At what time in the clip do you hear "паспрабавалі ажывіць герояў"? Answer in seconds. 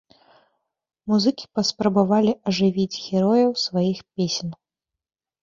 1.59-3.51